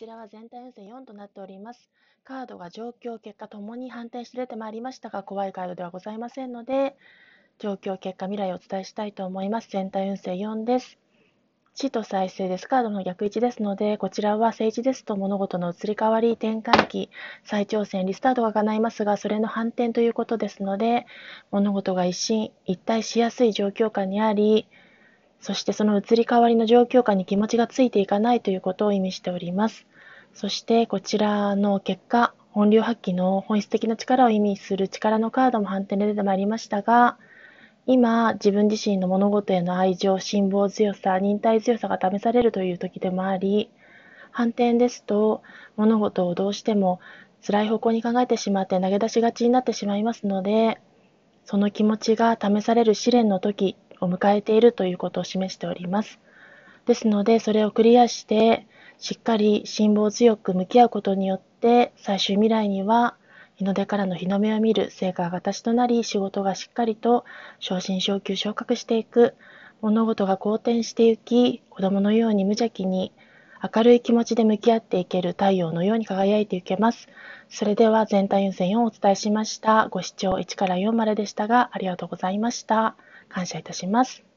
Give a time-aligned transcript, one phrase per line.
[0.00, 1.90] ちらは全体運勢4となっております。
[2.24, 6.96] カードが状況、結果ともに反転して出てまいりましたが、怖いカードではございませんので、
[7.58, 9.68] 状況、結果、未来をお伝えしたいと思います。
[9.68, 10.96] 全体運勢4です。
[11.74, 12.66] 死と再生です。
[12.66, 17.10] カードの逆位置ですので、こちらは政治ですと物事の移り変わり、転換期、
[17.44, 21.04] 再挑戦、リスタートが叶いますが、それの反転ということですので、
[21.50, 24.66] 物事が一進一退しやすい状況下にあり、
[25.40, 29.86] そしてその移り変わりの状況下に気持ちがついていかないということを意味しております。
[30.34, 37.16] そしてこちらの結果、本流発揮の本質的な力を意味する力のカードも反転で出てまいりましたが、
[37.86, 43.70] 今、自分自身の物事への愛情、辛抱強さ、忍耐強さが試されるという時でもあり、
[44.30, 45.42] 反転ですと、
[45.76, 47.00] 物事をどうしても
[47.44, 50.80] 辛い方向に考えてしまって投げ出しがちになってしまいますので、
[51.44, 56.18] その気持ちが試される試練の時を迎えているということを示しております。
[56.86, 58.66] ですので、それをクリアして、
[58.98, 63.16] しっかり辛抱強く向き合うことによって、最終未来には
[63.56, 67.24] 日の出からの日の目を見る成果が形となり、仕事がしっかりと
[67.58, 69.34] 昇進昇級昇格していく、
[69.82, 73.12] 物事が好転していき、子供のように無邪気に
[73.62, 77.08] 明るい気持ちで向き合っていける太陽のように輝いていけます。
[77.50, 79.88] それでは全体運勢4をお伝えしました。
[79.90, 82.96] ご視聴1から4まででしたが、ありがとうございました。
[83.30, 84.29] 感謝いたします。